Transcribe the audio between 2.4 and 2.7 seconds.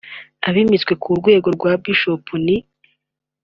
ni